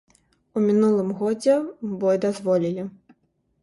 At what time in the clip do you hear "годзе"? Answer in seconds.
1.21-1.61